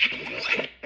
[0.00, 0.77] はい。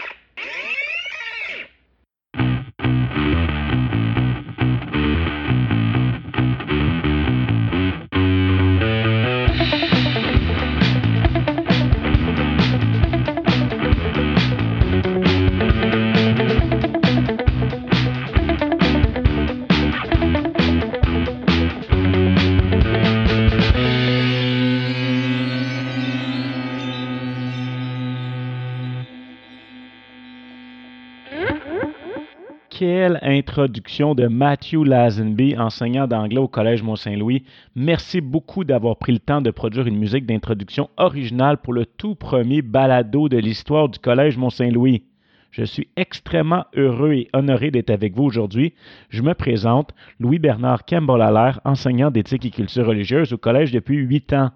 [33.23, 37.43] Introduction de Matthew Lazenby, enseignant d'anglais au Collège Mont-Saint-Louis.
[37.75, 42.15] Merci beaucoup d'avoir pris le temps de produire une musique d'introduction originale pour le tout
[42.15, 45.03] premier balado de l'histoire du Collège Mont-Saint-Louis.
[45.51, 48.73] Je suis extrêmement heureux et honoré d'être avec vous aujourd'hui.
[49.09, 54.51] Je me présente, Louis-Bernard Campbell-Allaire, enseignant d'éthique et culture religieuse au collège depuis huit ans.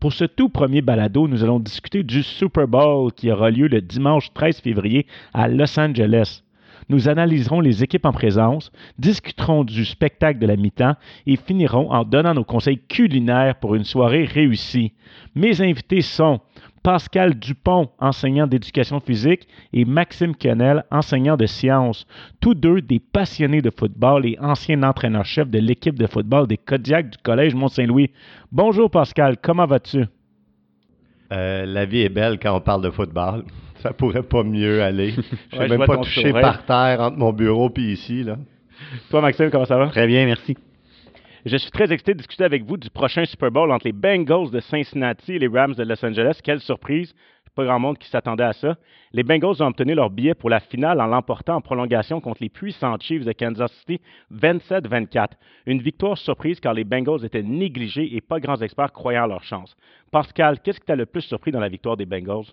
[0.00, 3.82] Pour ce tout premier balado, nous allons discuter du Super Bowl qui aura lieu le
[3.82, 6.42] dimanche 13 février à Los Angeles.
[6.88, 10.94] Nous analyserons les équipes en présence, discuterons du spectacle de la mi-temps
[11.26, 14.92] et finirons en donnant nos conseils culinaires pour une soirée réussie.
[15.34, 16.40] Mes invités sont
[16.82, 22.06] Pascal Dupont, enseignant d'éducation physique, et Maxime Quenel, enseignant de sciences,
[22.40, 27.10] tous deux des passionnés de football et anciens entraîneurs-chefs de l'équipe de football des Kodiaks
[27.10, 28.10] du Collège Mont-Saint-Louis.
[28.50, 30.06] Bonjour Pascal, comment vas-tu?
[31.32, 33.44] Euh, la vie est belle quand on parle de football.
[33.82, 35.14] Ça pourrait pas mieux aller.
[35.52, 38.22] Je ne même pas touché par terre entre mon bureau et ici.
[38.22, 38.36] Là.
[39.10, 39.88] Toi, Maxime, comment ça va?
[39.88, 40.56] Très bien, merci.
[41.44, 44.50] Je suis très excité de discuter avec vous du prochain Super Bowl entre les Bengals
[44.52, 46.38] de Cincinnati et les Rams de Los Angeles.
[46.44, 47.12] Quelle surprise!
[47.54, 48.76] Pas grand monde qui s'attendait à ça.
[49.12, 52.48] Les Bengals ont obtenu leur billet pour la finale en l'emportant en prolongation contre les
[52.48, 54.00] puissants Chiefs de Kansas City
[54.32, 55.32] 27-24.
[55.66, 59.76] Une victoire surprise car les Bengals étaient négligés et pas grands experts croyant leur chance.
[60.10, 62.46] Pascal, qu'est-ce qui t'a le plus surpris dans la victoire des Bengals?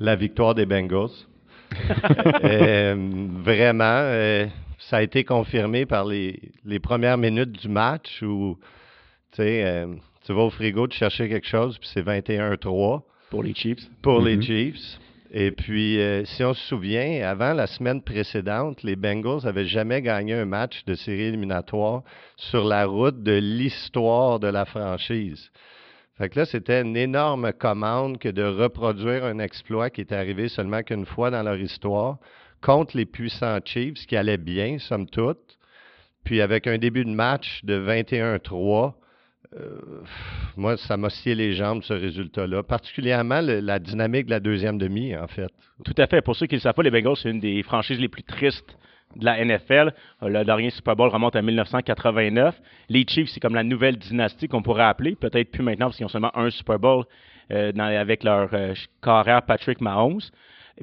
[0.00, 1.10] La victoire des Bengals.
[2.44, 2.94] Euh,
[3.42, 4.46] vraiment, euh,
[4.78, 6.38] ça a été confirmé par les,
[6.80, 8.56] premières minutes du match où
[9.40, 9.86] euh,
[10.24, 13.02] tu vas au frigo de chercher quelque chose, puis c'est 21-3.
[13.30, 13.88] Pour les Chiefs.
[14.02, 14.42] Pour les mm-hmm.
[14.42, 15.00] Chiefs.
[15.32, 20.34] Et puis, si on se souvient, avant la semaine précédente, les Bengals n'avaient jamais gagné
[20.34, 22.02] un match de série éliminatoire
[22.36, 25.50] sur la route de l'histoire de la franchise.
[26.16, 30.48] Fait que là, c'était une énorme commande que de reproduire un exploit qui est arrivé
[30.48, 32.18] seulement qu'une fois dans leur histoire
[32.60, 35.58] contre les puissants Chiefs, qui allait bien, somme toute.
[36.24, 38.94] Puis avec un début de match de 21-3,
[39.56, 39.78] euh,
[40.56, 42.62] moi, ça m'a scié les jambes, ce résultat-là.
[42.62, 45.50] Particulièrement la dynamique de la deuxième demi, en fait.
[45.84, 46.22] Tout à fait.
[46.22, 48.22] Pour ceux qui ne le savent pas, les Bengals, c'est une des franchises les plus
[48.22, 48.76] tristes
[49.16, 49.92] de la NFL.
[50.22, 52.60] Euh, le dernier Super Bowl remonte à 1989.
[52.88, 55.14] Les Chiefs, c'est comme la nouvelle dynastie qu'on pourrait appeler.
[55.14, 57.04] Peut-être plus maintenant parce qu'ils ont seulement un Super Bowl
[57.50, 60.20] euh, avec leur euh, carrière Patrick Mahomes.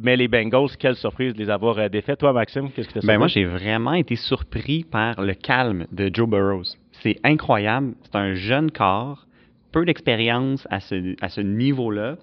[0.02, 2.18] Mais les Bengals, quelle surprise de les avoir défaits.
[2.18, 6.10] Toi, Maxime, qu'est-ce que tu ben Moi, j'ai vraiment été surpris par le calme de
[6.14, 6.78] Joe Burrows.
[7.02, 7.94] C'est incroyable.
[8.04, 9.28] C'est un jeune corps,
[9.74, 12.16] peu d'expérience à ce, à ce niveau-là.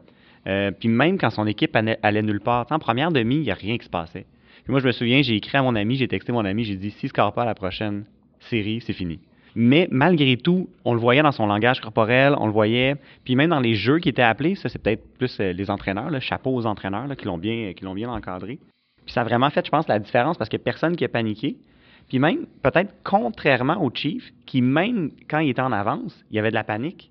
[0.81, 3.55] puis même quand son équipe allait, allait nulle part, en première demi, il n'y a
[3.55, 4.25] rien qui se passait
[4.69, 6.91] moi, je me souviens, j'ai écrit à mon ami, j'ai texté mon ami, j'ai dit,
[6.91, 8.05] s'il score pas la prochaine
[8.41, 9.19] série, c'est fini.
[9.55, 13.51] Mais malgré tout, on le voyait dans son langage corporel, on le voyait, puis même
[13.51, 16.55] dans les jeux qui étaient appelés, ça c'est peut-être plus euh, les entraîneurs, le chapeau
[16.55, 18.59] aux entraîneurs qui l'ont bien, qui l'ont encadré.
[19.05, 21.57] Puis ça a vraiment fait, je pense, la différence parce que personne qui a paniqué.
[22.09, 26.39] Puis même, peut-être contrairement aux Chiefs, qui même quand ils étaient en avance, il y
[26.39, 27.11] avait de la panique.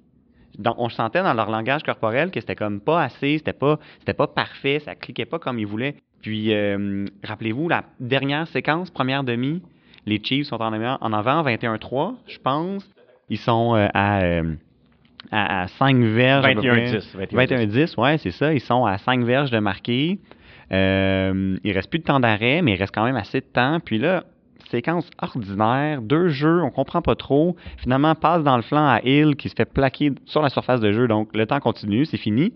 [0.57, 4.13] Donc, on sentait dans leur langage corporel que c'était comme pas assez, c'était pas, c'était
[4.13, 5.95] pas parfait, ça cliquait pas comme ils voulaient.
[6.21, 9.61] Puis, euh, rappelez-vous, la dernière séquence, première demi,
[10.07, 12.89] les Chiefs sont en avant, en avant 21-3, je pense.
[13.29, 14.55] Ils sont euh, à, euh,
[15.31, 16.45] à, 5 verges.
[16.45, 17.27] 21-10.
[17.33, 18.53] 21-10, ouais, c'est ça.
[18.53, 20.19] Ils sont à 5 verges de marquer.
[20.71, 23.79] Euh, il reste plus de temps d'arrêt, mais il reste quand même assez de temps.
[23.81, 24.23] Puis là,
[24.69, 27.57] séquence ordinaire, deux jeux, on comprend pas trop.
[27.77, 30.93] Finalement, passe dans le flanc à Hill qui se fait plaquer sur la surface de
[30.93, 31.09] jeu.
[31.09, 32.53] Donc, le temps continue, c'est fini.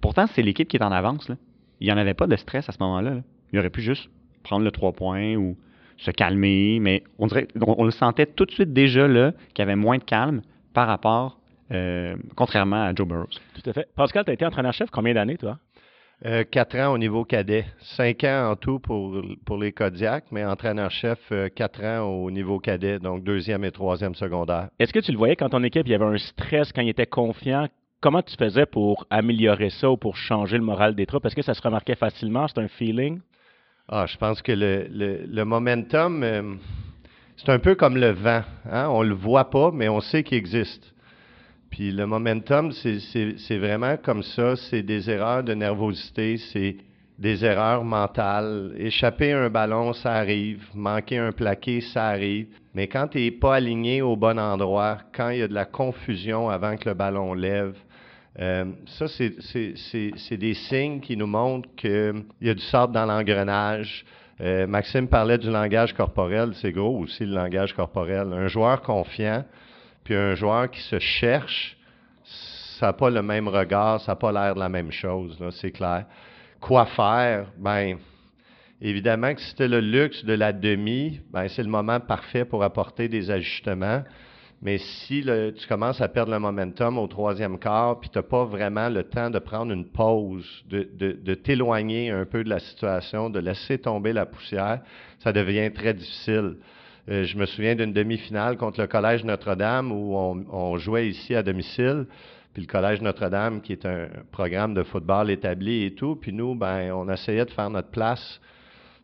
[0.00, 1.28] Pourtant, c'est l'équipe qui est en avance.
[1.28, 1.36] Là
[1.82, 3.16] il n'y en avait pas de stress à ce moment-là.
[3.52, 4.08] Il aurait pu juste
[4.44, 5.56] prendre le trois points ou
[5.98, 9.62] se calmer, mais on, dirait, on, le sentait tout de suite déjà là qu'il y
[9.62, 10.42] avait moins de calme
[10.74, 11.38] par rapport,
[11.72, 13.26] euh, contrairement à Joe Burrows.
[13.54, 13.88] Tout à fait.
[13.96, 15.58] Pascal, tu as été entraîneur-chef combien d'années, toi?
[16.24, 17.64] Euh, quatre ans au niveau cadet.
[17.80, 22.60] Cinq ans en tout pour, pour les Kodiaks, mais entraîneur-chef, euh, quatre ans au niveau
[22.60, 24.68] cadet, donc deuxième et troisième secondaire.
[24.78, 26.90] Est-ce que tu le voyais quand ton équipe, il y avait un stress, quand il
[26.90, 27.66] était confiant?
[28.02, 31.24] Comment tu faisais pour améliorer ça ou pour changer le moral des troupes?
[31.24, 32.46] Est-ce que ça se remarquait facilement?
[32.48, 33.20] C'est un feeling?
[33.88, 36.54] Ah, je pense que le, le, momentum, euh,
[37.36, 38.42] c'est un peu comme le vent.
[38.70, 38.88] Hein?
[38.90, 40.92] On ne le voit pas, mais on sait qu'il existe.
[41.70, 44.56] Puis le momentum, c'est vraiment comme ça.
[44.56, 46.76] C'est des erreurs de nervosité, c'est
[47.18, 48.74] des erreurs mentales.
[48.76, 50.62] Échapper un ballon, ça arrive.
[50.74, 52.48] Manquer un plaqué, ça arrive.
[52.74, 55.64] Mais quand tu n'es pas aligné au bon endroit, quand il y a de la
[55.64, 57.76] confusion avant que le ballon lève,
[58.40, 64.04] euh, ça, c'est des signes qui nous montrent qu'il y a du sable dans l'engrenage.
[64.40, 68.32] Euh, Maxime parlait du langage corporel, c'est gros aussi le langage corporel.
[68.32, 69.44] Un joueur confiant,
[70.04, 71.76] puis un joueur qui se cherche,
[72.24, 75.70] ça n'a pas le même regard, ça n'a pas l'air de la même chose, c'est
[75.70, 76.06] clair.
[76.60, 77.46] Quoi faire?
[77.58, 77.98] Ben,
[78.80, 82.64] évidemment que si c'était le luxe de la demi, ben, c'est le moment parfait pour
[82.64, 84.02] apporter des ajustements.
[84.62, 85.24] Mais si
[85.56, 89.02] tu commences à perdre le momentum au troisième quart, puis tu n'as pas vraiment le
[89.02, 93.78] temps de prendre une pause, de, de t'éloigner un peu de la situation, de laisser
[93.78, 94.80] tomber la poussière,
[95.18, 96.56] ça devient très difficile.
[97.08, 101.42] Euh, je me souviens d'une demi-finale contre le Collège Notre-Dame où on, jouait ici à
[101.42, 102.06] domicile.
[102.54, 106.16] Puis le Collège Notre-Dame, qui est un programme de football établi et tout.
[106.16, 108.40] Puis nous, ben, on essayait de faire notre place.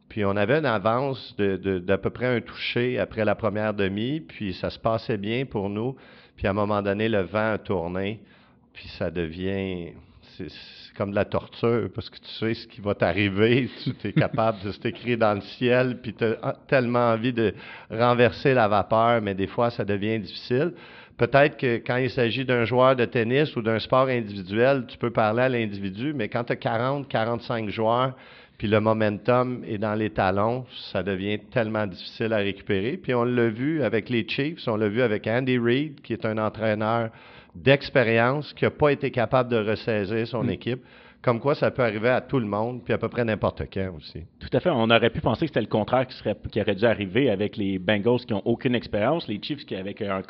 [0.08, 4.20] Puis on avait une avance d'à peu près un toucher après la première demi.
[4.20, 5.96] Puis ça se passait bien pour nous.
[6.36, 8.20] Puis à un moment donné, le vent a tourné.
[8.72, 9.92] Puis ça devient
[10.96, 13.70] comme de la torture parce que tu sais ce qui va t'arriver,
[14.00, 17.54] tu es capable de t'écrire dans le ciel, puis tu as tellement envie de
[17.90, 20.72] renverser la vapeur, mais des fois ça devient difficile.
[21.16, 25.10] Peut-être que quand il s'agit d'un joueur de tennis ou d'un sport individuel, tu peux
[25.10, 28.14] parler à l'individu, mais quand tu as 40, 45 joueurs,
[28.58, 32.96] puis le momentum est dans les talons, ça devient tellement difficile à récupérer.
[32.96, 36.26] Puis on l'a vu avec les Chiefs, on l'a vu avec Andy Reid, qui est
[36.26, 37.10] un entraîneur
[37.54, 40.50] d'expérience qui n'a pas été capable de ressaisir son mm.
[40.50, 40.80] équipe.
[41.22, 43.92] Comme quoi, ça peut arriver à tout le monde, puis à peu près n'importe quand
[43.96, 44.24] aussi.
[44.40, 44.70] Tout à fait.
[44.70, 47.56] On aurait pu penser que c'était le contraire qui, serait, qui aurait dû arriver avec
[47.56, 50.22] les Bengals qui n'ont aucune expérience, les Chiefs qui avec un,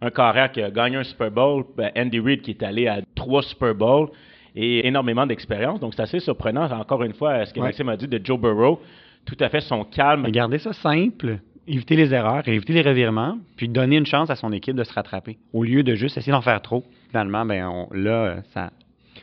[0.00, 3.00] un carrière qui a gagné un Super Bowl, ben, Andy Reid qui est allé à
[3.14, 4.08] trois Super Bowls
[4.56, 5.80] et énormément d'expérience.
[5.80, 8.80] Donc, c'est assez surprenant, encore une fois, ce que Maxime a dit de Joe Burrow.
[9.26, 10.24] Tout à fait son calme.
[10.24, 14.52] Regardez ça simple éviter les erreurs, éviter les revirements, puis donner une chance à son
[14.52, 15.38] équipe de se rattraper.
[15.52, 18.70] Au lieu de juste essayer d'en faire trop, finalement, ben là, ça,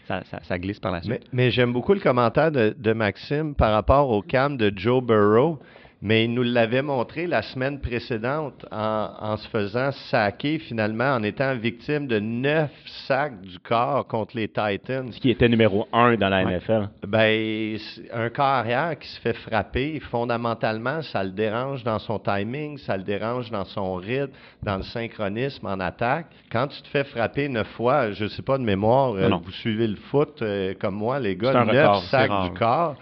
[0.08, 1.28] ça, glisse par la suite.
[1.34, 5.60] Mais, j'aime beaucoup le commentaire de, de, Maxime par rapport au calme de Joe Burrow
[6.02, 11.56] mais il nous l'avait montré la semaine précédente en, se faisant saquer finalement, en étant
[11.56, 12.72] victime de neuf
[13.08, 15.12] sacs du corps contre les Titans.
[15.12, 16.90] Ce qui était numéro un dans la NFL.
[17.08, 17.78] Ben,
[18.14, 23.04] un carrière qui se fait frapper, fondamentalement, ça le dérange dans son timing, ça le
[23.04, 24.34] dérange dans son rythme,
[24.64, 26.28] dans le synchronisme en attaque.
[26.52, 29.52] Quand tu te fais frapper neuf fois, je ne sais pas de mémoire, euh, vous
[29.52, 32.96] suivez le foot euh, comme moi, les gars, neuf sacs du corps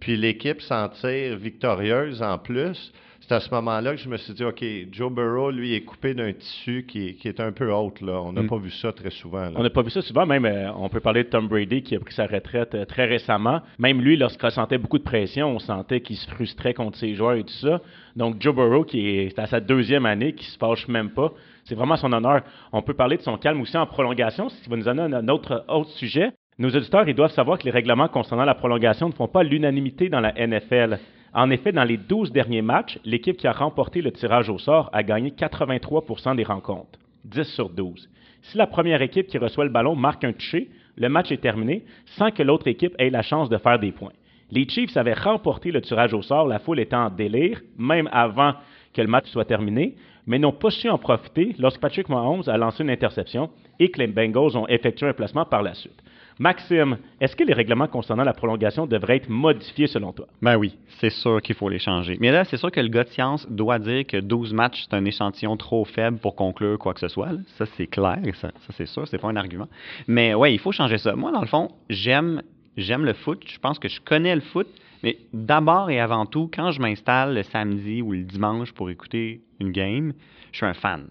[0.00, 2.92] puis l'équipe s'en tire victorieuse en plus.
[3.28, 6.14] C'est à ce moment-là que je me suis dit, OK, Joe Burrow, lui, est coupé
[6.14, 8.00] d'un tissu qui, est un peu haute.
[8.00, 8.22] Là.
[8.22, 8.48] On n'a mm.
[8.48, 9.50] pas vu ça très souvent.
[9.54, 10.24] On n'a pas vu ça souvent.
[10.24, 13.04] Même, euh, on peut parler de Tom Brady qui a pris sa retraite euh, très
[13.04, 13.60] récemment.
[13.78, 17.34] Même lui, lorsqu'il ressentait beaucoup de pression, on sentait qu'il se frustrait contre ses joueurs
[17.34, 17.82] et tout ça.
[18.16, 21.34] Donc, Joe Burrow, qui est à sa deuxième année, qui se fâche même pas,
[21.64, 22.40] c'est vraiment son honneur.
[22.72, 25.28] On peut parler de son calme aussi en prolongation, ce qui va nous donner un
[25.28, 26.32] autre, autre sujet.
[26.60, 30.08] Nos auditeurs, ils doivent savoir que les règlements concernant la prolongation ne font pas l'unanimité
[30.08, 30.98] dans la NFL.
[31.32, 34.90] En effet, dans les 12 derniers matchs, l'équipe qui a remporté le tirage au sort
[34.92, 38.10] a gagné 83% des rencontres, 10 sur 12.
[38.42, 41.84] Si la première équipe qui reçoit le ballon marque un toucher, le match est terminé
[42.06, 44.12] sans que l'autre équipe ait la chance de faire des points.
[44.50, 48.54] Les Chiefs avaient remporté le tirage au sort, la foule étant en délire, même avant
[48.94, 49.94] que le match soit terminé,
[50.26, 54.00] mais n'ont pas su en profiter lorsque Patrick Mahomes a lancé une interception et que
[54.00, 56.02] les Bengals ont effectué un placement par la suite.
[56.38, 60.28] Maxime, est-ce que les règlements concernant la prolongation devraient être modifiés selon toi?
[60.40, 62.16] Ben oui, c'est sûr qu'il faut les changer.
[62.20, 64.94] Mais là, c'est sûr que le gars de science doit dire que 12 matchs, c'est
[64.94, 67.30] un échantillon trop faible pour conclure quoi que ce soit.
[67.56, 69.66] Ça, c'est clair, ça, ça c'est sûr, c'est pas un argument.
[70.06, 71.16] Mais ouais, il faut changer ça.
[71.16, 72.42] Moi, dans le fond, j'aime,
[72.76, 73.42] j'aime le foot.
[73.46, 74.68] Je pense que je connais le foot.
[75.02, 79.42] Mais d'abord et avant tout, quand je m'installe le samedi ou le dimanche pour écouter
[79.58, 80.12] une game,
[80.52, 81.08] je suis un fan.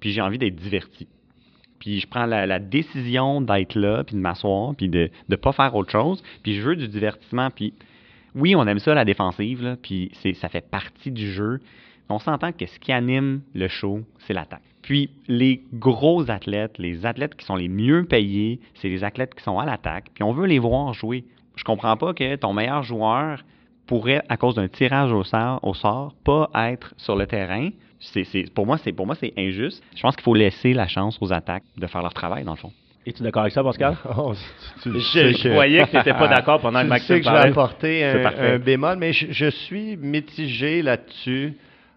[0.00, 1.08] Puis j'ai envie d'être diverti
[1.78, 5.74] puis je prends la, décision d'être là, puis de m'asseoir, puis de ne pas faire
[5.74, 7.74] autre chose, puis je veux du divertissement, puis
[8.34, 11.60] oui, on aime ça, la défensive, puis ça fait partie du jeu.
[12.08, 14.62] On s'entend que ce qui anime le show, c'est l'attaque.
[14.82, 19.42] Puis les gros athlètes, les athlètes qui sont les mieux payés, c'est les athlètes qui
[19.42, 21.24] sont à l'attaque, puis on veut les voir jouer.
[21.56, 23.42] Je comprends pas que ton meilleur joueur
[23.86, 27.70] pourrait, à cause d'un tirage au sort, au sort, pas être sur le terrain,
[28.54, 29.82] pour moi, c'est pour moi c'est injuste.
[29.94, 32.58] Je pense qu'il faut laisser la chance aux attaques de faire leur travail dans le
[32.58, 32.72] fond.
[33.06, 33.96] Es-tu d'accord avec ça, Pascal?
[34.18, 34.34] Oh,
[34.84, 37.02] je, voyais que tu n'étais pas d'accord pendant le match.
[37.02, 41.54] Je sais que je vais apporter un, bémol, mais je, suis mitigé là-dessus.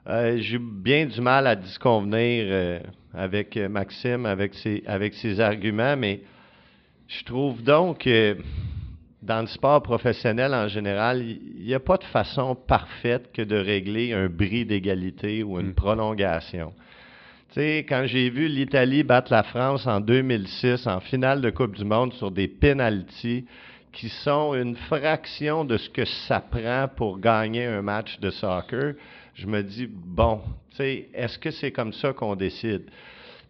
[0.07, 2.79] Euh, j'ai bien du mal à disconvenir euh,
[3.13, 6.21] avec Maxime, avec ses, avec ses arguments, mais
[7.07, 8.37] je trouve donc que
[9.21, 13.57] dans le sport professionnel en général, il n'y a pas de façon parfaite que de
[13.57, 15.73] régler un bris d'égalité ou une Mm.
[15.73, 16.73] prolongation.
[17.49, 21.75] Tu sais, quand j'ai vu l'Italie battre la France en 2006 en finale de Coupe
[21.75, 23.45] du Monde sur des penalties
[23.91, 28.93] qui sont une fraction de ce que ça prend pour gagner un match de soccer,
[29.33, 32.83] je me dis, bon, tu sais, est-ce que c'est comme ça qu'on décide?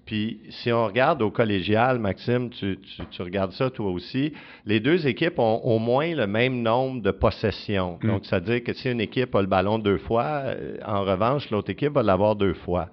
[0.09, 4.33] Puis si on regarde au collégial, Maxime, tu, tu- tu regardes ça toi aussi,
[4.65, 7.99] les deux équipes ont au moins le même nombre de possessions.
[8.01, 8.07] Mm.
[8.07, 11.01] Donc, ça veut dire que si une équipe a le ballon deux fois, euh, en
[11.03, 12.87] revanche, l'autre équipe va l'avoir deux fois.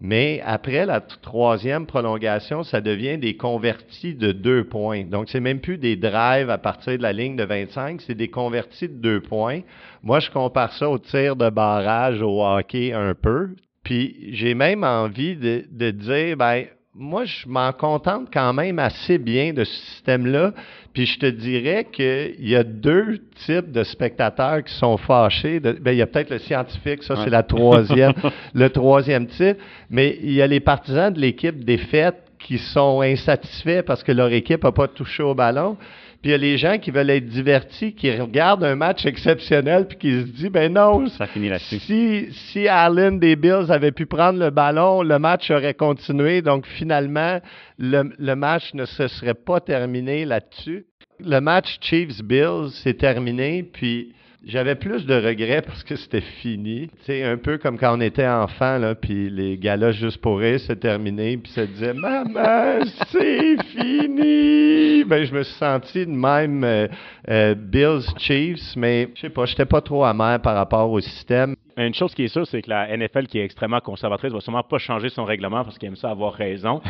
[0.00, 5.02] Mais après la troisième prolongation, ça devient des convertis de deux points.
[5.02, 8.28] Donc, c'est même plus des drives à partir de la ligne de 25, c'est des
[8.28, 9.62] convertis de deux points.
[10.04, 13.50] Moi, je compare ça au tir de barrage au hockey un peu.
[13.84, 19.16] Puis, j'ai même envie de, de dire, ben, moi, je m'en contente quand même assez
[19.18, 20.52] bien de ce système-là.
[20.92, 25.58] Puis je te dirais qu'il y a deux types de spectateurs qui sont fâchés.
[25.58, 27.20] De- ben, il y a peut-être le scientifique, ça Ouais.
[27.24, 28.12] c'est la troisième,
[28.54, 29.56] le troisième type.
[29.88, 34.30] Mais il y a les partisans de l'équipe défaite qui sont insatisfaits parce que leur
[34.30, 35.78] équipe n'a pas touché au ballon.
[36.22, 39.88] Puis il y a les gens qui veulent être divertis, qui regardent un match exceptionnel,
[39.88, 41.80] puis qui se disent, ben non, Ça finit là-dessus.
[41.80, 46.40] si, si Allen des Bills avait pu prendre le ballon, le match aurait continué.
[46.40, 47.40] Donc, finalement,
[47.76, 50.86] le, le match ne se serait pas terminé là-dessus.
[51.18, 54.12] Le match Chiefs-Bills s'est terminé, puis
[54.44, 56.90] j'avais plus de regrets parce que c'était fini.
[57.04, 60.58] C'est un peu comme quand on était enfant, là, puis les galas juste pour rire,
[60.66, 66.64] c'est terminé, puis ça disait «Maman, c'est fini!» Ben, je me suis senti de même
[66.64, 66.88] euh,
[67.28, 71.54] euh, Bills-Chiefs, mais je sais pas, j'étais pas trop amer par rapport au système.
[71.86, 74.62] Une chose qui est sûre, c'est que la NFL, qui est extrêmement conservatrice, va sûrement
[74.62, 76.80] pas changer son règlement parce qu'il aime ça avoir raison.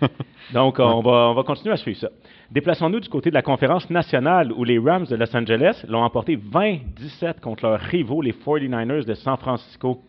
[0.52, 2.08] Donc, on, va, on va continuer à suivre ça.
[2.50, 6.36] Déplaçons-nous du côté de la conférence nationale où les Rams de Los Angeles l'ont emporté
[6.36, 10.00] 20-17 contre leurs rivaux, les 49ers de San Francisco.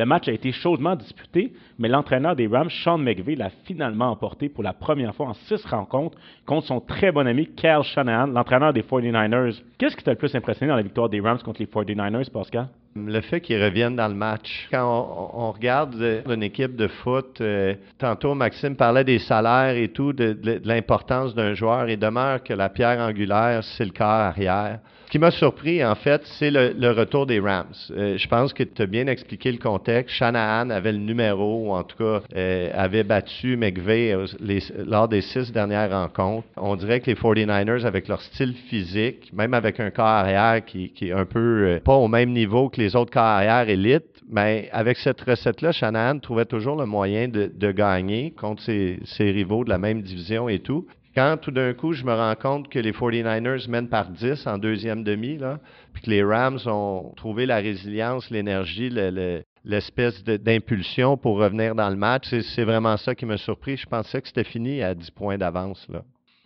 [0.00, 4.48] Le match a été chaudement disputé, mais l'entraîneur des Rams, Sean McVay, l'a finalement emporté
[4.48, 6.16] pour la première fois en six rencontres
[6.46, 9.60] contre son très bon ami Kyle Shanahan, l'entraîneur des 49ers.
[9.76, 12.68] Qu'est-ce qui t'a le plus impressionné dans la victoire des Rams contre les 49ers, Pascal?
[12.96, 14.68] Le fait qu'ils reviennent dans le match.
[14.70, 19.88] Quand on, regarde euh, une équipe de foot, euh, tantôt Maxime parlait des salaires et
[19.88, 24.78] tout, de l'importance d'un joueur et demeure que la pierre angulaire, c'est le corps arrière.
[25.10, 27.66] Ce qui m'a surpris, en fait, c'est le, retour des Rams.
[27.90, 30.14] Euh, je pense que tu as bien expliqué le contexte.
[30.14, 35.50] Shanahan avait le numéro, ou en tout cas, euh, avait battu les- lors des six
[35.50, 36.46] dernières rencontres.
[36.56, 40.90] On dirait que les 49ers, avec leur style physique, même avec un corps arrière qui,
[40.92, 44.22] qui est un peu euh, pas au même niveau que les autres corps arrière élites,
[44.30, 49.32] mais avec cette recette-là, Shanahan trouvait toujours le moyen de, de gagner contre ses, ses
[49.32, 50.86] rivaux de la même division et tout.
[51.14, 54.58] Quand tout d'un coup, je me rends compte que les 49ers mènent par 10 en
[54.58, 55.58] deuxième demi, là,
[55.92, 61.74] puis que les Rams ont trouvé la résilience, l'énergie, le- le- l'espèce d'impulsion pour revenir
[61.74, 63.76] dans le match, c'est, c'est vraiment ça qui m'a surpris.
[63.76, 65.86] Je pensais que c'était fini à 10 points d'avance.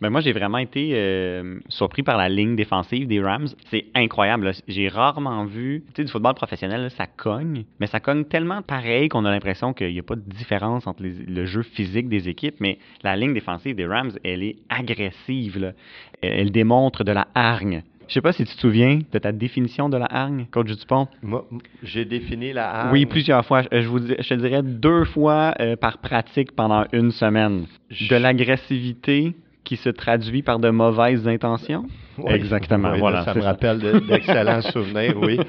[0.01, 3.47] Ben moi, j'ai vraiment été euh, surpris par la ligne défensive des Rams.
[3.71, 4.51] C'est incroyable.
[4.67, 8.61] J'ai rarement vu, tu sais, du football professionnel, là, ça cogne, mais ça cogne tellement
[8.61, 12.09] pareil qu'on a l'impression qu'il n'y a pas de différence entre les- le jeu physique
[12.09, 15.59] des équipes, mais la ligne défensive des Rams, elle est agressive.
[15.61, 15.73] là.
[16.23, 17.83] Elle démontre de la hargne.
[18.09, 21.07] Je sais pas si tu te souviens de ta définition de la hargne, coach Dupont.
[21.23, 21.47] Moi,
[21.83, 22.93] j'ai défini la hargne.
[22.93, 23.63] Oui, plusieurs fois.
[23.73, 27.67] Je, vous je te dirais deux fois euh, par pratique pendant une semaine.
[27.91, 29.35] Je- De l'agressivité
[29.65, 31.85] qui se traduit par de mauvaises intentions?
[32.19, 32.33] Oui.
[32.33, 33.49] Exactement, Oui, là, voilà, ça me ça.
[33.49, 35.41] rappelle de- d'excellents souvenirs, oui.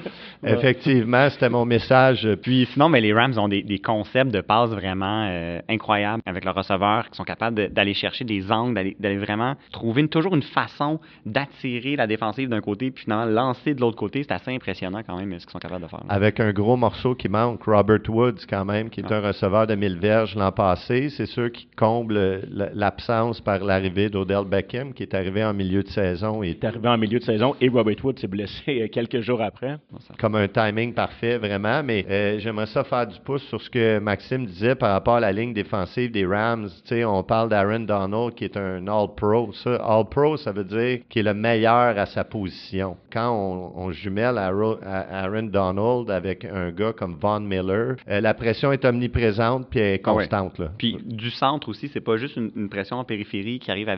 [0.44, 2.28] Effectivement, c'était mon message.
[2.42, 6.44] Puis sinon, mais les Rams ont des, des concepts de passe vraiment euh, incroyables avec
[6.46, 10.36] leurs receveurs qui sont capables de- d'aller chercher des angles, d'aller- vraiment trouver une- toujours
[10.36, 14.24] une façon d'attirer la défensive d'un côté puis finalement lancer de l'autre côté.
[14.24, 16.00] C'est assez impressionnant quand même ce qu'ils sont capables de faire.
[16.00, 16.14] là.
[16.14, 19.16] Avec un gros morceau qui manque, Robert Woods quand même, qui est Ah.
[19.18, 21.10] un receveur de 1000 verges l'an passé.
[21.10, 22.40] C'est sûr qu'il comble euh,
[22.74, 26.88] l'absence par l'arrivée d'Odell Beckham, qui est arrivé en milieu de saison et est arrivé
[26.88, 29.78] en milieu de saison et Robert Wood s'est blessé euh, quelques jours après.
[30.20, 31.82] comme un timing parfait, vraiment.
[31.84, 35.20] Mais euh, j'aimerais ça faire du pouce sur ce que Maxime disait par rapport à
[35.20, 36.68] la ligne défensive des Rams.
[36.84, 39.52] Tu sais, on parle d'Aaron Donald, qui est un All-Pro.
[39.54, 42.98] Ça, All-Pro, ça veut dire qu'il est le meilleur à sa position.
[43.12, 48.34] Quand on, on jumelle Aaron, Aaron Donald avec un gars comme Von Miller, euh, la
[48.34, 50.24] pression est omniprésente puis elle est Ah ouais.
[50.24, 50.60] constante.
[50.60, 50.72] là.
[50.78, 53.90] Puis du centre aussi, c'est pas juste une, une pression en périphérie qui arrive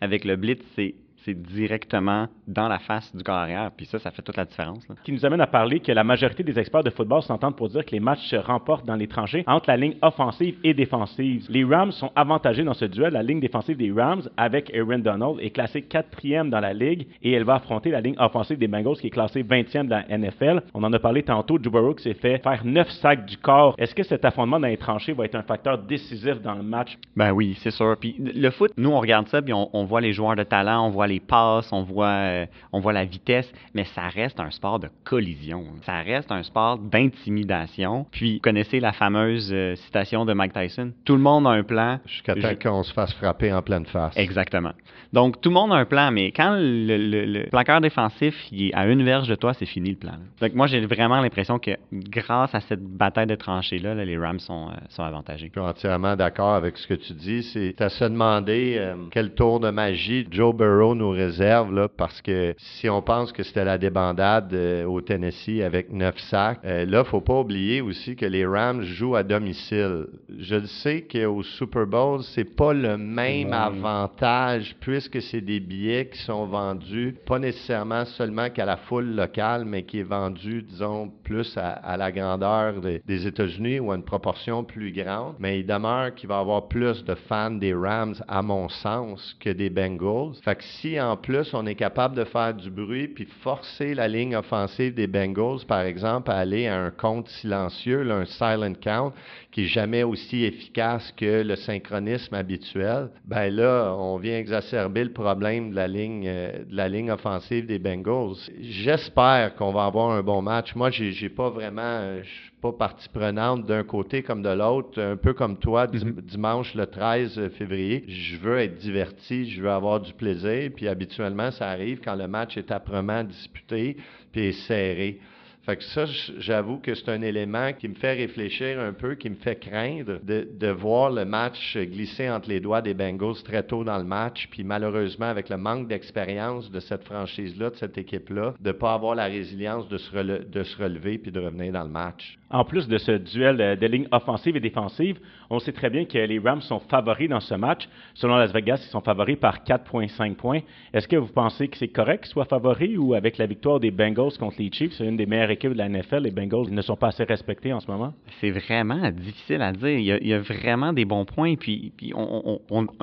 [0.00, 3.70] avec, le blitz, c'est c'est directement dans la face du corps arrière.
[3.76, 4.86] Puis ça, ça fait toute la différence.
[4.88, 7.68] Ce qui nous amène à parler que la majorité des experts de football s'entendent pour
[7.68, 11.46] dire que les matchs se remportent dans les tranchées entre la ligne offensive et défensive.
[11.48, 13.12] Les Rams sont avantagés dans ce duel.
[13.12, 17.32] La ligne défensive des Rams, avec Aaron Donald, est classée quatrième dans la ligue et
[17.32, 20.62] elle va affronter la ligne offensive des Bengals qui est classée 20e dans la NFL.
[20.74, 21.58] On en a parlé tantôt.
[21.60, 23.74] Joe Burrow s'est fait faire 9 sacs du corps.
[23.78, 26.98] Est-ce que cet affrontement dans les tranchées va être un facteur décisif dans le match?
[27.16, 27.96] Ben oui, c'est sûr.
[27.98, 30.90] Puis le foot, nous, on regarde ça, puis on, voit les joueurs de talent, on
[30.90, 34.78] voit les passes, on voit, euh, on voit la vitesse, mais ça reste un sport
[34.78, 35.64] de collision.
[35.82, 38.06] Ça reste un sport d'intimidation.
[38.10, 40.92] Puis, vous connaissez la fameuse euh, citation de Mike Tyson?
[41.04, 41.98] Tout le monde a un plan.
[42.06, 44.16] Jusqu'à temps qu'on se fasse frapper en pleine face.
[44.16, 44.72] Exactement.
[45.12, 48.74] Donc, tout le monde a un plan, mais quand le, le, plaqueur défensif il est
[48.74, 50.14] à une verge de toi, c'est fini le plan.
[50.40, 54.68] Donc, moi, j'ai vraiment l'impression que grâce à cette bataille de tranchées-là, les Rams sont,
[54.68, 55.50] euh, sont avantagés.
[55.52, 57.42] Je suis entièrement d'accord avec ce que tu dis.
[57.42, 62.54] C'est à se demander quel tour de magie Joe Burrow nous réserve, là, parce que
[62.58, 66.90] si on pense que c'était la débandade euh, au Tennessee avec neuf sacs, là, il
[66.90, 70.06] ne faut pas oublier aussi que les Rams jouent à domicile.
[70.38, 76.18] Je sais qu'au Super Bowl, c'est pas le même avantage, puisque c'est des billets qui
[76.18, 81.56] sont vendus, pas nécessairement seulement qu'à la foule locale, mais qui est vendu, disons, plus
[81.56, 85.34] à, la grandeur des États-Unis ou à une proportion plus grande.
[85.38, 89.34] Mais il demeure qu'il va y avoir plus de fans des Rams, à mon sens,
[89.40, 90.34] que des Bengals.
[90.44, 94.08] Fait que si en plus on est capable de faire du bruit puis forcer la
[94.08, 99.12] ligne offensive des Bengals, par exemple, à aller à un compte silencieux, un silent count,
[99.52, 105.12] qui est jamais aussi efficace que le synchronisme habituel, ben là, on vient exacerber le
[105.12, 108.36] problème de la ligne, euh, de la ligne offensive des Bengals.
[108.60, 110.74] J'espère qu'on va avoir un bon match.
[110.74, 114.50] Moi, j'ai, j'ai pas vraiment, euh, je suis pas partie prenante d'un côté comme de
[114.50, 116.20] l'autre, un peu comme toi, mm-hmm.
[116.22, 118.04] dimanche le 13 février.
[118.06, 122.26] Je veux être diverti, je veux avoir du plaisir, puis habituellement, ça arrive quand le
[122.26, 123.98] match est âprement disputé,
[124.32, 125.20] puis serré.
[125.66, 126.06] Fait que ça,
[126.38, 130.18] j'avoue que c'est un élément qui me fait réfléchir un peu, qui me fait craindre
[130.22, 134.04] de, de, voir le match glisser entre les doigts des Bengals très tôt dans le
[134.04, 134.48] match.
[134.50, 138.94] Puis malheureusement, avec le manque d'expérience de cette franchise-là, de cette équipe-là, de ne pas
[138.94, 142.39] avoir la résilience de se, de se relever puis de revenir dans le match.
[142.50, 145.18] En plus de ce duel euh, de lignes offensives et défensives,
[145.50, 147.88] on sait très bien que les Rams sont favoris dans ce match.
[148.14, 150.60] Selon Las Vegas, ils sont favoris par 4,5 points.
[150.92, 153.92] Est-ce que vous pensez que c'est correct qu'ils soient favoris ou avec la victoire des
[153.92, 156.82] Bengals contre les Chiefs, c'est une des meilleures équipes de la NFL, les Bengals ne
[156.82, 158.12] sont pas assez respectés en ce moment?
[158.40, 159.98] C'est vraiment difficile à dire.
[159.98, 161.54] Il y a, vraiment des bons points.
[161.54, 161.92] Puis,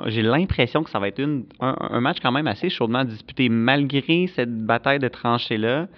[0.06, 1.22] j'ai l'impression que ça va être
[1.60, 5.88] un match quand même assez chaudement disputé malgré cette bataille de tranchées-là.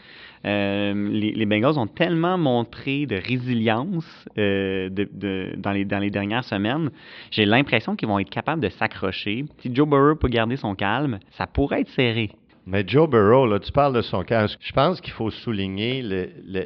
[0.46, 4.06] Euh, les, Bengals ont tellement montré de résilience
[4.38, 6.90] euh, dans, les, dernières semaines.
[7.30, 9.44] J'ai l'impression qu'ils vont être capables de s'accrocher.
[9.58, 12.30] Si Joe Burrow peut garder son calme, ça pourrait être serré.
[12.66, 14.48] Mais Joe Burrow, là, tu parles de son calme.
[14.60, 16.02] Je pense qu'il faut souligner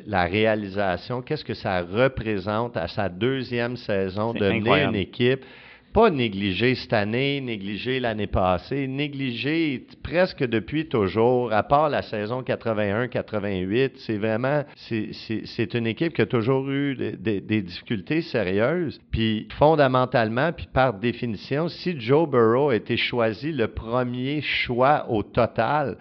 [0.06, 1.22] la réalisation.
[1.22, 5.44] Qu'est-ce que ça représente à sa deuxième saison de mener une équipe
[5.94, 12.42] pas négligé cette année, négligé l'année passée, négligé presque depuis toujours, à part la saison
[12.42, 13.92] 81-88.
[13.98, 19.00] C'est vraiment, c'est une équipe qui a toujours eu des, difficultés sérieuses.
[19.12, 25.22] Puis fondamentalement, puis par définition, si Joe Burrow a été choisi le premier choix au
[25.22, 25.96] total,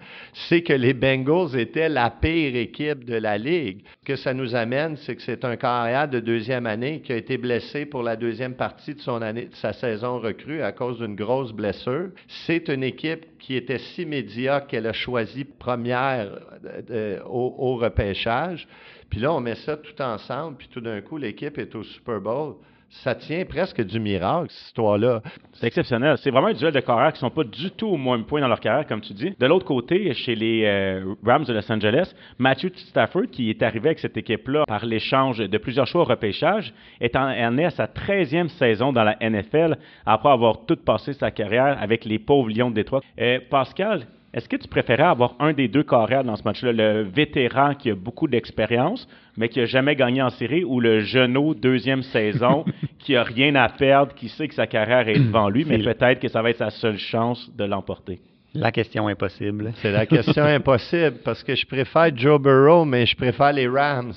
[0.48, 3.84] c'est que les Bengals étaient la pire équipe de la ligue.
[4.00, 7.16] Ce que ça nous amène, c'est que c'est un carrière de deuxième année qui a
[7.16, 9.83] été blessé pour la deuxième partie de son année, de sa saison
[10.18, 12.10] recrue à cause d'une grosse blessure.
[12.46, 17.76] C'est une équipe qui était si médiocre qu'elle a choisi première euh, euh, au, au
[17.76, 18.66] repêchage.
[19.10, 22.20] Puis là, on met ça tout ensemble, puis tout d'un coup, l'équipe est au Super
[22.20, 22.56] Bowl
[23.02, 25.20] ça tient presque du miracle, cette histoire-là.
[25.54, 26.16] C'est exceptionnel.
[26.18, 28.40] C'est vraiment un duel de carrière qui ne sont pas du tout au même point
[28.40, 29.34] dans leur carrière, comme tu dis.
[29.38, 33.88] De l'autre côté, chez les euh, Rams de Los Angeles, Matthew Stafford, qui est arrivé
[33.88, 38.48] avec cette équipe-là par l'échange de plusieurs choix au repêchage, est en, à sa 13e
[38.48, 39.76] saison dans la NFL
[40.06, 43.00] après avoir tout passé sa carrière avec les pauvres Lions de Détroit.
[43.20, 47.02] Euh, Pascal, est-ce que tu préférais avoir un des deux carrières dans ce match-là, le
[47.02, 51.54] vétéran qui a beaucoup d'expérience, mais qui n'a jamais gagné en série, ou le genou
[51.54, 52.64] deuxième saison
[52.98, 56.18] qui a rien à perdre, qui sait que sa carrière est devant lui, mais peut-être
[56.18, 58.20] que ça va être sa seule chance de l'emporter?
[58.54, 59.72] La question impossible.
[59.76, 64.14] C'est la question impossible parce que je préfère Joe Burrow, mais je préfère les Rams.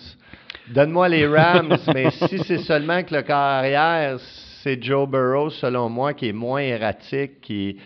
[0.67, 4.17] Donne-moi les Rams, mais si c'est seulement que le carrière,
[4.63, 7.77] c'est Joe Burrow, selon moi, qui est moins erratique, qui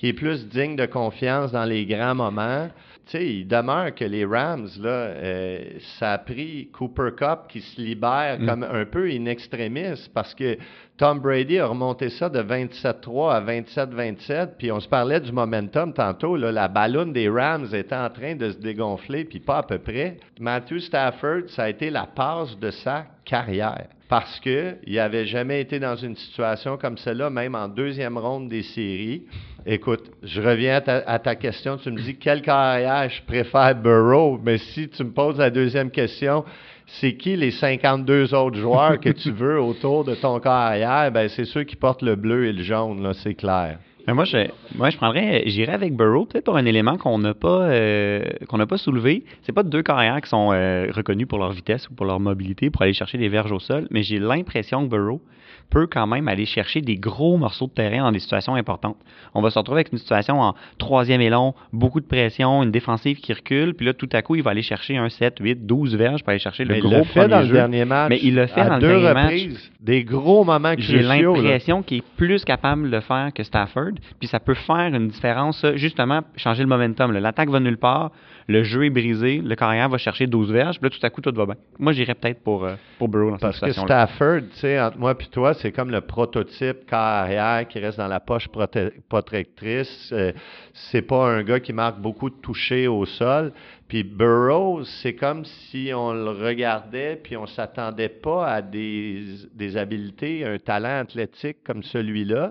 [0.00, 2.68] qui est plus digne de confiance dans les grands moments.
[3.04, 5.58] tu sais, il demeure que les Rams, là, euh,
[5.98, 8.46] ça a pris Cooper Cup qui se libère Mm.
[8.46, 10.56] comme un peu in extremis parce que
[10.96, 14.56] Tom Brady a remonté ça de 27-3 à 27-27.
[14.56, 16.34] Puis on se parlait du momentum tantôt.
[16.34, 19.78] Là, la ballonne des Rams était en train de se dégonfler, puis pas à peu
[19.78, 20.16] près.
[20.40, 23.86] Matthew Stafford, ça a été la passe de sa carrière.
[24.10, 28.64] Parce qu'il n'avait jamais été dans une situation comme celle-là, même en deuxième ronde des
[28.64, 29.22] séries.
[29.64, 31.76] Écoute, je reviens à ta, question.
[31.76, 34.40] Tu me dis quelle carrière je préfère Burrow?
[34.42, 36.44] Mais si tu me poses la deuxième question,
[36.88, 41.12] c'est qui les 52 autres joueurs que tu veux autour de ton carrière?
[41.12, 43.78] Ben, c'est ceux qui portent le bleu et le jaune, c'est clair.
[44.10, 47.32] Mais moi, je, moi, je prendrais, j'irais avec Burrow, peut-être pour un élément qu'on n'a
[47.32, 49.22] pas, euh, qu'on n'a pas soulevé.
[49.42, 52.70] C'est pas deux carrières qui sont euh, reconnus pour leur vitesse ou pour leur mobilité,
[52.70, 55.22] pour aller chercher des verges au sol, mais j'ai l'impression que Burrow
[55.70, 58.96] peut quand même aller chercher des gros morceaux de terrain dans des situations importantes.
[59.34, 62.70] On va se retrouver avec une situation en troisième et long, beaucoup de pression, une
[62.70, 65.66] défensive qui recule, puis là, tout à coup, il va aller chercher un 7, 8,
[65.66, 67.84] 12 verges pour aller chercher le Mais il gros l'a fait premier dans le dernier
[67.84, 68.10] match.
[68.10, 69.24] Mais il l'a fait à dans le deux dernier match.
[69.24, 69.70] reprises.
[69.80, 71.34] Des gros moments J'ai cruciaux.
[71.36, 71.42] là.
[71.42, 73.92] l'impression qu'il est plus capable de le faire que Stafford.
[74.18, 77.12] Puis ça peut faire une différence, justement, changer le momentum.
[77.12, 78.10] L'attaque va nulle part,
[78.50, 81.20] le jeu est brisé, le carrière va chercher 12 verges, puis là, tout à coup,
[81.20, 81.54] tout va bien.
[81.78, 83.72] Moi, j'irais peut-être pour, euh, pour Burrow dans cette Parce que.
[83.72, 88.08] Stafford, tu sais, entre moi et toi, c'est comme le prototype carrière qui reste dans
[88.08, 90.10] la poche prote- protectrice.
[90.12, 90.32] Euh,
[90.72, 93.52] c'est pas un gars qui marque beaucoup de touchés au sol.
[93.86, 99.22] Puis Burrow, c'est comme si on le regardait puis on s'attendait pas à des,
[99.54, 102.50] des habiletés, un talent athlétique comme celui-là.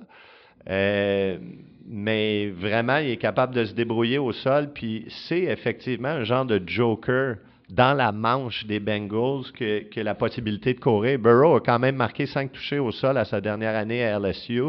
[0.69, 1.37] Euh,
[1.87, 4.71] mais vraiment, il est capable de se débrouiller au sol.
[4.73, 7.37] Puis c'est effectivement un genre de joker
[7.69, 11.19] dans la manche des Bengals que, que la possibilité de courir.
[11.19, 14.61] Burrow a quand même marqué cinq touchés au sol à sa dernière année à LSU.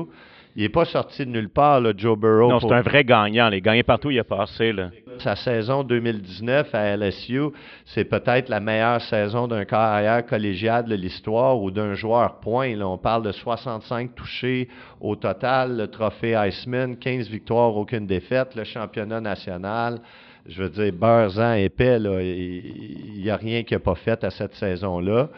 [0.61, 2.51] Il n'est pas sorti de nulle part, là, Joe Burrow.
[2.51, 3.49] Non, pour- c'est un vrai gagnant.
[3.49, 4.75] Les gagner partout, il a passé.
[4.75, 4.91] Là.
[5.21, 7.41] sa saison 2019 à LSU,
[7.87, 12.77] c'est peut-être la meilleure saison d'un carrière collégial de l'histoire ou d'un joueur point.
[12.77, 14.69] Là, on parle de 65 touchés
[15.01, 20.01] au total, le trophée Iceman, 15 victoires, aucune défaite, le championnat national.
[20.47, 24.31] Je veux dire, beurre épais, là, il n'y a rien qu'il n'a pas fait à
[24.31, 25.31] cette saison-là.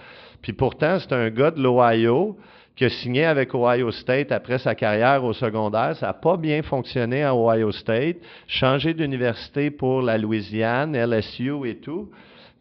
[0.43, 2.37] Puis pourtant, c'est un gars de l'Ohio
[2.77, 5.97] qui a avec Ohio State après sa carrière au secondaire.
[5.97, 8.17] Ça n'a pas bien fonctionné à Ohio State.
[8.49, 12.09] Changé d'université pour la Louisiane, LSU et tout.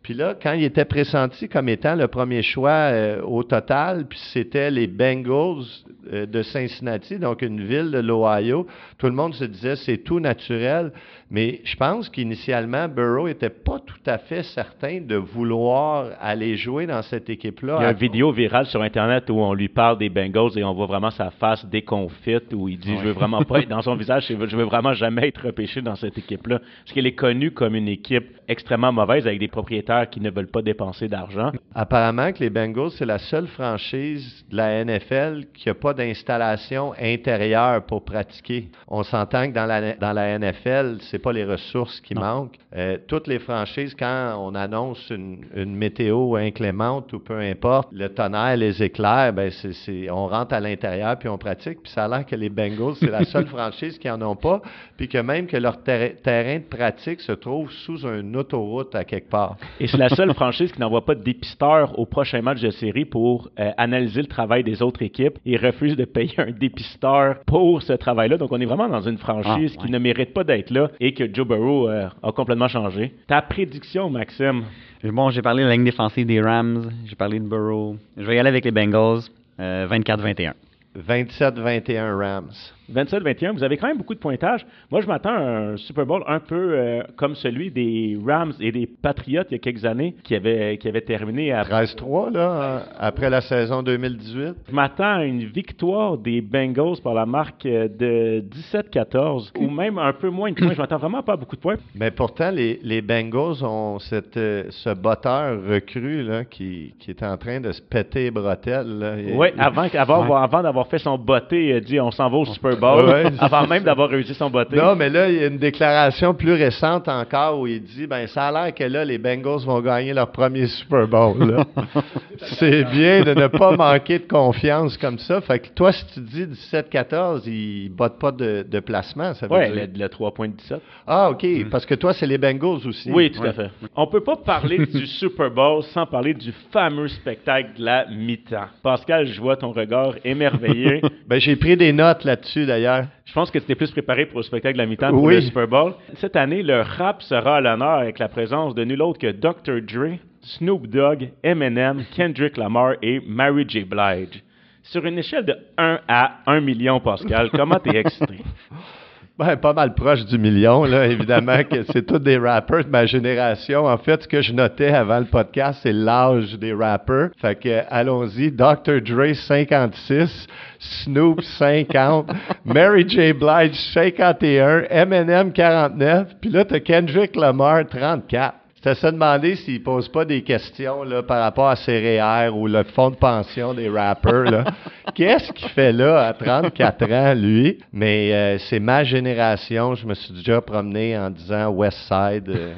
[0.03, 4.19] Puis là, quand il était pressenti comme étant le premier choix euh, au total, puis
[4.33, 5.65] c'était les Bengals
[6.11, 8.65] euh, de Cincinnati, donc une ville de l'Ohio,
[8.97, 10.91] tout le monde se disait c'est tout naturel.
[11.31, 16.85] Mais je pense qu'initialement, Burrow n'était pas tout à fait certain de vouloir aller jouer
[16.85, 17.77] dans cette équipe-là.
[17.79, 20.63] Il y a une vidéo virale sur Internet où on lui parle des Bengals et
[20.65, 23.81] on voit vraiment sa face déconfite où il dit Je veux vraiment pas être dans
[23.81, 26.59] son visage, je veux, je veux vraiment jamais être repêché dans cette équipe-là.
[26.59, 30.51] Parce qu'elle est connue comme une équipe extrêmement mauvaise avec des propriétaires qui ne veulent
[30.51, 31.53] pas dépenser d'argent.
[31.73, 36.93] Apparemment que les Bengals, c'est la seule franchise de la NFL qui n'a pas d'installation
[36.99, 38.69] intérieure pour pratiquer.
[38.89, 42.21] On s'entend que dans la, dans la NFL, c'est pas les ressources qui Non.
[42.21, 42.57] manquent.
[42.75, 48.07] Euh, toutes les franchises, quand on annonce une, une météo inclémente ou peu importe, le
[48.09, 51.83] tonnerre, les éclairs, ben c'est, c'est- on rentre à l'intérieur puis on pratique.
[51.83, 54.61] Puis ça a l'air que les Bengals, c'est la seule franchise qui en ont pas,
[54.97, 59.03] puis que même que leur terra- terrain de pratique se trouve sous une autoroute à
[59.03, 59.57] quelque part.
[59.79, 63.05] Et c'est la seule franchise qui n'envoie pas de dépisteur au prochain match de série
[63.05, 67.81] pour euh, analyser le travail des autres équipes et refuse de payer un dépisteur pour
[67.81, 68.37] ce travail-là.
[68.37, 71.10] Donc, on est vraiment dans une franchise Ah, qui ne mérite pas d'être là et
[71.13, 73.13] que Joe Burrow euh, a complètement changé.
[73.27, 74.63] Ta prédiction, Maxime?
[75.03, 77.97] Bon, j'ai parlé de la ligne défensive des Rams, j'ai parlé de Burrow.
[78.17, 79.21] Je vais y aller avec les Bengals,
[79.59, 80.53] euh, 24-21.
[80.97, 82.51] 27-21 Rams.
[82.93, 84.65] 27-21, vous avez quand même beaucoup de pointage.
[84.91, 88.71] Moi, je m'attends à un Super Bowl un peu euh, comme celui des Rams et
[88.71, 92.83] des Patriots il y a quelques années qui avait, qui avait terminé à 13-3, là,
[92.99, 94.53] après la saison 2018.
[94.69, 99.97] Je m'attends à une victoire des Bengals par la marque euh, de 17-14 ou même
[99.97, 100.73] un peu moins de points.
[100.73, 101.75] Je m'attends vraiment pas à beaucoup de points.
[101.95, 107.23] Mais pourtant, les, les Bengals ont cette, euh, ce botteur recru là, qui, qui est
[107.23, 108.99] en train de se péter les bretelles.
[108.99, 109.15] là.
[109.19, 110.35] Il- Oui, avant, avant, Ouais.
[110.43, 112.80] avant d'avoir fait son botté, il a dit on s'en va au Super Bowl.
[112.81, 113.31] Ouais.
[113.39, 114.75] avant même d'avoir réussi son botté.
[114.75, 118.27] Non, mais là, il y a une déclaration plus récente encore où il dit ben
[118.27, 121.63] ça a l'air que là, les Bengals vont gagner leur premier Super Bowl.
[122.59, 125.41] C'est bien de ne pas manquer de confiance comme ça.
[125.41, 129.47] Fait que toi, si tu dis 17-14, ils ne bottent pas de, de placement, ça
[129.47, 129.87] veut Ouais, dire.
[129.93, 130.79] le, le 3.17.
[131.07, 131.45] Ah, OK.
[131.69, 133.11] Parce que toi, c'est les Bengals aussi.
[133.11, 133.49] Oui, tout Ouais.
[133.49, 133.69] à fait.
[133.95, 138.67] On peut pas parler du Super Bowl sans parler du fameux spectacle de la mi-temps.
[138.83, 141.01] Pascal, je vois ton regard émerveillé.
[141.27, 143.05] Ben, j'ai pris des notes là-dessus, d'ailleurs.
[143.25, 145.35] Je pense que tu étais plus préparé pour le spectacle de la mi-temps Oui.
[145.35, 145.93] le Super Bowl.
[146.15, 149.81] Cette année, le rap sera à l'honneur avec la présence de nul autre que Dr.
[149.81, 153.83] Dre, Snoop Dogg, Eminem, Kendrick Lamar et Mary J.
[153.83, 154.41] Blige.
[154.83, 158.37] Sur une échelle de 1 à 1 million, Pascal, comment t'es excité?
[159.41, 161.07] Ben, pas mal proche du million, là.
[161.07, 163.87] Évidemment que c'est tous des rappers de ma génération.
[163.87, 167.29] En fait, ce que je notais avant le podcast, c'est l'âge des rappers.
[167.41, 168.51] Fait que, allons-y.
[168.51, 169.01] Dr.
[169.03, 170.47] Dre, 56.
[170.77, 172.29] Snoop, 50.
[172.65, 173.33] Mary J.
[173.33, 174.83] Blige, 51.
[174.91, 176.35] Eminem, 49.
[176.39, 178.60] Puis là, t'as Kendrick Lamar, 34.
[178.83, 182.67] À se demander s'il pose pas des questions là, par rapport à ses REER ou
[182.67, 184.63] le fonds de pension des rappers.
[185.13, 187.77] Qu'est-ce qu'il fait là à 34 ans, lui?
[187.93, 189.93] Mais euh, c'est ma génération.
[189.93, 192.49] Je me suis déjà promené en disant West Side.
[192.49, 192.73] euh,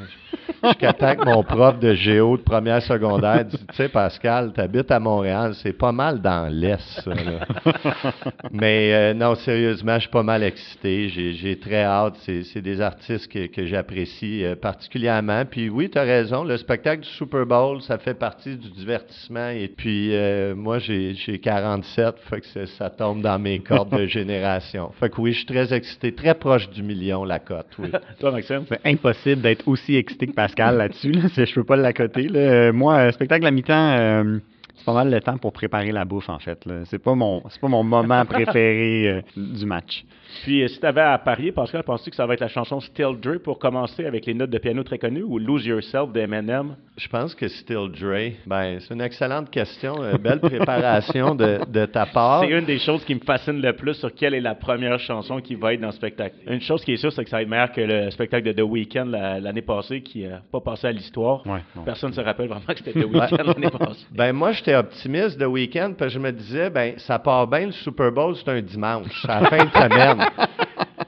[0.63, 4.91] Jusqu'à temps que mon prof de géo de première secondaire dit Tu sais, Pascal, t'habites
[4.91, 7.13] à Montréal, c'est pas mal dans l'Est, ça.
[7.13, 7.45] là.
[8.51, 11.09] Mais euh, non, sérieusement, je suis pas mal excité.
[11.09, 12.15] J'ai, très hâte.
[12.21, 15.43] C'est, des artistes que, que j'apprécie euh, particulièrement.
[15.45, 19.49] Puis oui, tu as raison, le spectacle du Super Bowl, ça fait partie du divertissement.
[19.49, 24.05] Et puis, euh, moi, j'ai, j'ai 47, fait que ça tombe dans mes cordes de
[24.07, 24.91] génération.
[24.99, 27.89] Fait que oui, je suis très excité, très proche du million, la cote, oui.
[28.19, 28.63] Toi, Maxime?
[28.69, 31.11] C'est impossible d'être aussi excité Pascal là-dessus.
[31.11, 31.21] Là.
[31.35, 32.27] Je peux pas l'accoter.
[32.33, 34.39] Euh, Moi, euh, spectacle à mi-temps, euh,
[34.75, 36.67] c'est pas mal le temps pour préparer la bouffe, en fait.
[36.85, 40.03] C'est pas mon c'est pas mon moment préféré euh, du match.
[40.43, 42.79] Puis, euh, si tu avais à parier, Pascal, penses-tu que ça va être la chanson
[42.79, 46.21] Still Dre pour commencer avec les notes de piano très connues ou Lose Yourself de
[46.21, 46.75] Eminem?
[46.97, 50.01] Je pense que Still Dre, ben, c'est une excellente question.
[50.01, 52.41] euh, belle préparation de, de ta part.
[52.43, 55.39] C'est une des choses qui me fascine le plus sur quelle est la première chanson
[55.39, 56.35] qui va être dans le spectacle.
[56.47, 58.53] Une chose qui est sûre, c'est que ça va être meilleur que le spectacle de
[58.59, 61.45] The Weeknd la- l'année passée qui n'a pas passé à l'histoire.
[61.45, 61.59] Ouais.
[61.85, 64.05] Personne ne se rappelle vraiment que c'était The Weeknd l'année passée.
[64.11, 67.65] Ben moi, j'étais optimiste de week-end parce que je me disais, ben ça part bien,
[67.67, 70.25] le Super Bowl, c'est un dimanche, c'est la fin de semaine.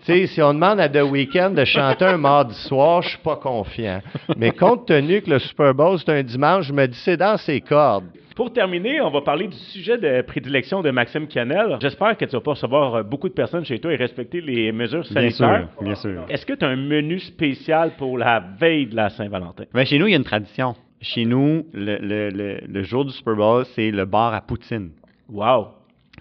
[0.05, 3.17] tu sais, si on demande à The Weeknd de chanter un mardi soir, je suis
[3.19, 4.01] pas confiant.
[4.35, 7.37] Mais compte tenu que le Super Bowl, c'est un dimanche, je me dis, c'est dans
[7.37, 8.05] ses cordes.
[8.35, 11.77] Pour terminer, on va parler du sujet de prédilection de Maxime Canel.
[11.81, 14.73] J'espère que tu vas pas recevoir euh, beaucoup de personnes chez toi et respecter les
[14.73, 15.67] mesures Bien sanitaires.
[15.73, 16.25] sûr, bien sûr.
[16.27, 19.63] Est-ce que tu as un menu spécial pour la veille de la Saint-Valentin?
[19.73, 20.75] Ben, chez nous, il y a une tradition.
[21.05, 24.89] Chez nous, le, le- le- le jour du Super Bowl, c'est le bar à poutine.
[25.29, 25.67] Wow!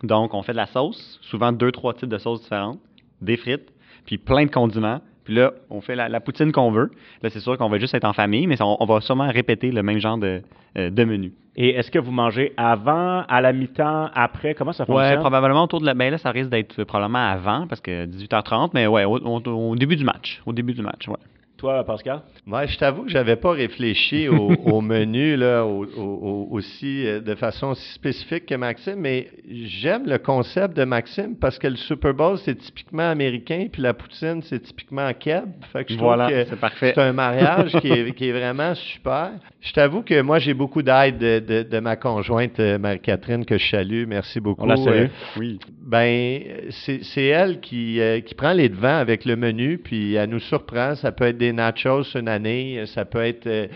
[0.02, 2.78] Donc, on fait de la sauce, souvent deux, trois types de sauces différentes,
[3.22, 3.72] des frites,
[4.04, 5.00] puis plein de condiments.
[5.24, 6.90] Puis là, on fait la, la poutine qu'on veut.
[7.22, 9.70] Là, c'est sûr qu'on va juste être en famille, mais on, on va sûrement répéter
[9.70, 10.42] le même genre de,
[10.76, 11.32] euh, de menu.
[11.56, 14.54] Et est-ce que vous mangez avant, à la mi-temps, après?
[14.54, 15.20] Comment ça fonctionne?
[15.20, 15.94] probablement autour de la.
[15.94, 19.76] Ben là, ça risque d'être probablement avant, parce que 18h30, mais ouais, au, au- au
[19.76, 20.42] début du match.
[20.44, 21.16] Au début du match, ouais.
[21.56, 22.20] Toi, Pascal?
[22.46, 27.06] Moi, je t'avoue que j'avais pas réfléchi au, au menu là, au- au- au- aussi
[27.06, 31.68] euh, de façon aussi spécifique que Maxime, mais j'aime le concept de Maxime parce que
[31.68, 35.44] le Super Bowl c'est typiquement américain, puis la poutine c'est typiquement keb.
[35.72, 36.92] Fait que je trouve Voilà, que c'est parfait.
[36.94, 39.30] c'est un mariage qui est, qui est vraiment super.
[39.60, 43.56] Je t'avoue que moi j'ai beaucoup d'aide de, de- de ma conjointe euh, Marie-Catherine que
[43.58, 44.04] je salue.
[44.08, 44.64] Merci beaucoup.
[44.64, 45.04] On la salue.
[45.04, 45.58] Euh, Oui.
[45.80, 46.40] ben,
[46.70, 50.40] c'est c'est elle qui, euh, qui prend les devants avec le menu, puis elle nous
[50.40, 50.96] surprend.
[50.96, 53.66] Ça peut être des nachos une année, euh, ça peut être euh,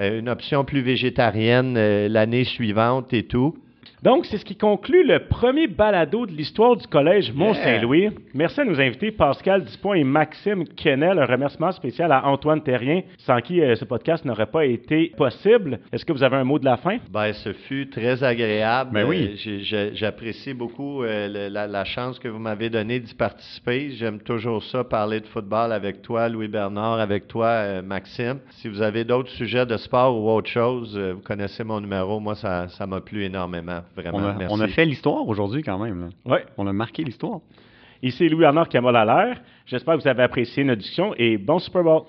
[0.00, 1.74] euh, une option plus végétarienne
[2.08, 3.56] l'année suivante et tout.
[4.02, 8.10] Donc, c'est ce qui conclut le premier balado de l'histoire du Collège Mont-Saint-Louis.
[8.34, 11.18] Merci à nos invités Pascal Dupont et Maxime Kennel.
[11.18, 15.80] Un remerciement spécial à Antoine Terrien, sans qui euh, ce podcast n'aurait pas été possible.
[15.92, 16.98] Est-ce que vous avez un mot de la fin?
[17.10, 18.92] Ben, ce fut très agréable.
[18.92, 19.36] Ben oui.
[19.46, 23.90] Euh, J'apprécie beaucoup euh, le- la, la chance que vous m'avez donnée d'y participer.
[23.90, 28.38] J'aime toujours ça, parler de football avec toi, Louis Bernard, avec toi, euh, Maxime.
[28.50, 32.20] Si vous avez d'autres sujets de sport ou autre chose, euh, vous connaissez mon numéro.
[32.20, 33.77] Moi, ça ça m'a plu énormément.
[33.96, 34.54] Vraiment, On a, merci.
[34.56, 36.10] on a fait l'histoire aujourd'hui quand même.
[36.24, 36.38] Oui.
[36.56, 37.40] On a marqué l'histoire.
[38.02, 38.28] Ici
[38.96, 39.40] à l'air.
[39.66, 42.02] J'espère que vous avez apprécié notre discussion et bon Super Bowl!